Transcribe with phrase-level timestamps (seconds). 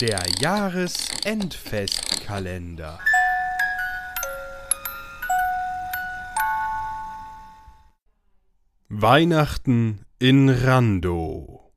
[0.00, 3.00] Der Jahresendfestkalender.
[8.88, 11.72] Weihnachten in Rando.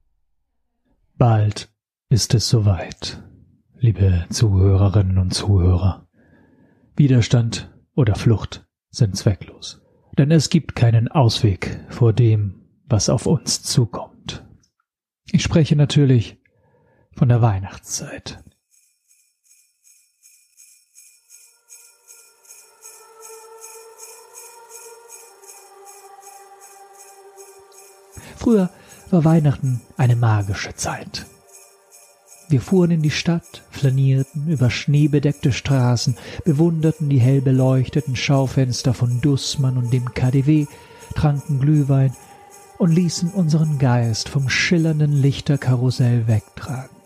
[1.18, 1.74] Bald
[2.10, 3.24] ist es soweit,
[3.80, 6.08] liebe Zuhörerinnen und Zuhörer.
[6.96, 9.82] Widerstand oder Flucht sind zwecklos,
[10.20, 14.46] denn es gibt keinen Ausweg vor dem, was auf uns zukommt.
[15.32, 16.38] Ich spreche natürlich
[17.16, 18.44] von der Weihnachtszeit.
[28.38, 28.70] Früher
[29.12, 31.28] war Weihnachten eine magische Zeit.
[32.50, 39.22] Wir fuhren in die Stadt, flanierten über schneebedeckte Straßen, bewunderten die hell beleuchteten Schaufenster von
[39.22, 40.66] Dussmann und dem KDW,
[41.16, 42.14] tranken Glühwein
[42.78, 47.01] und ließen unseren Geist vom schillernden Lichterkarussell wegtragen.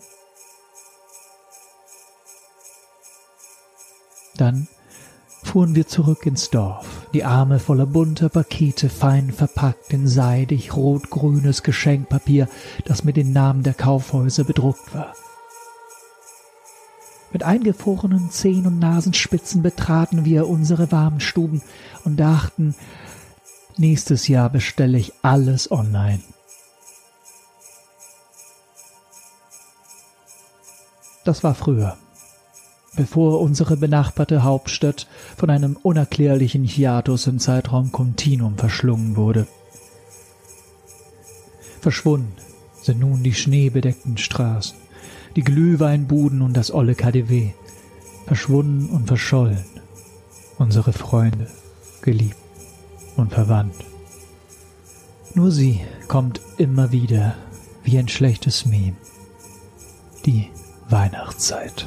[4.36, 4.68] Dann
[5.42, 11.62] fuhren wir zurück ins Dorf, die Arme voller bunter Pakete, fein verpackt in seidig rot-grünes
[11.62, 12.48] Geschenkpapier,
[12.84, 15.14] das mit den Namen der Kaufhäuser bedruckt war.
[17.32, 21.62] Mit eingefrorenen Zehen und Nasenspitzen betraten wir unsere warmen Stuben
[22.04, 22.74] und dachten,
[23.76, 26.22] nächstes Jahr bestelle ich alles online.
[31.24, 31.96] Das war früher
[32.96, 39.46] bevor unsere benachbarte Hauptstadt von einem unerklärlichen Hiatus im Zeitraum Continuum verschlungen wurde.
[41.80, 42.32] Verschwunden
[42.82, 44.76] sind nun die schneebedeckten Straßen,
[45.36, 47.50] die Glühweinbuden und das olle KDW.
[48.26, 49.64] Verschwunden und verschollen
[50.58, 51.48] unsere Freunde,
[52.02, 52.36] geliebt
[53.16, 53.74] und verwandt.
[55.34, 57.36] Nur sie kommt immer wieder
[57.84, 58.96] wie ein schlechtes Meme.
[60.24, 60.48] Die
[60.88, 61.86] Weihnachtszeit.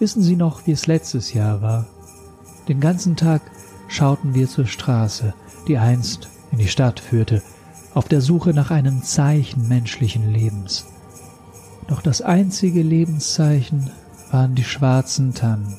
[0.00, 1.86] Wissen Sie noch, wie es letztes Jahr war?
[2.68, 3.42] Den ganzen Tag
[3.86, 5.34] schauten wir zur Straße,
[5.68, 7.42] die einst in die Stadt führte,
[7.92, 10.86] auf der Suche nach einem Zeichen menschlichen Lebens.
[11.86, 13.90] Doch das einzige Lebenszeichen
[14.30, 15.76] waren die schwarzen Tannen,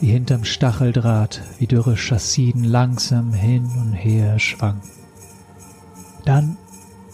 [0.00, 4.90] die hinterm Stacheldraht wie dürre Chassiden langsam hin und her schwanken.
[6.24, 6.56] Dann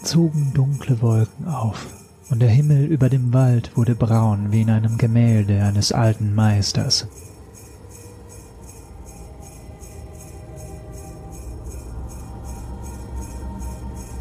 [0.01, 1.85] zogen dunkle Wolken auf,
[2.29, 7.07] und der Himmel über dem Wald wurde braun wie in einem Gemälde eines alten Meisters.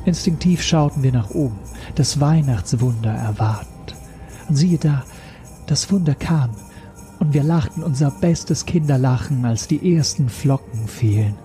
[0.04, 1.58] Instinktiv schauten wir nach oben,
[1.94, 3.94] das Weihnachtswunder erwartend.
[4.48, 5.04] Und siehe da,
[5.66, 6.50] das Wunder kam,
[7.20, 11.36] und wir lachten unser bestes Kinderlachen, als die ersten Flocken fielen.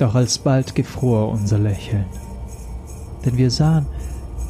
[0.00, 2.06] Doch alsbald gefror unser Lächeln,
[3.24, 3.86] denn wir sahen,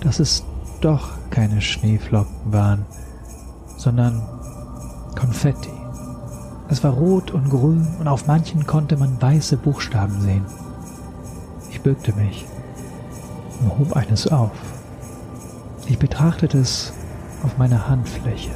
[0.01, 0.45] dass es
[0.81, 2.87] doch keine Schneeflocken waren,
[3.77, 4.23] sondern
[5.19, 5.71] Konfetti.
[6.69, 10.45] Es war rot und grün und auf manchen konnte man weiße Buchstaben sehen.
[11.71, 12.47] Ich bückte mich
[13.61, 14.53] und hob eines auf.
[15.87, 16.93] Ich betrachtete es
[17.43, 18.53] auf meiner Handfläche.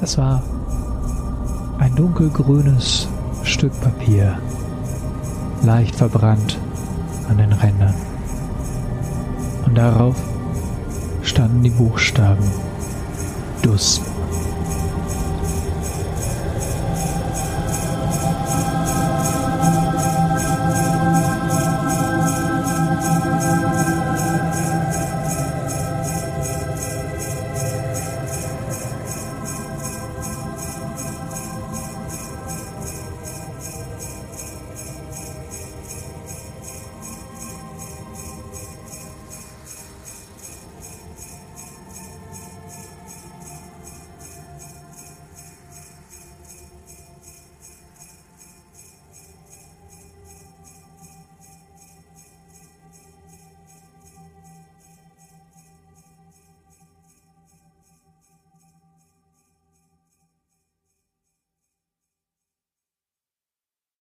[0.00, 0.42] Es war
[1.78, 3.08] ein dunkelgrünes
[3.44, 4.38] Stück Papier,
[5.62, 6.58] leicht verbrannt
[7.28, 7.94] an den Rändern
[9.74, 10.16] darauf
[11.22, 12.44] standen die Buchstaben
[13.62, 14.00] Dus.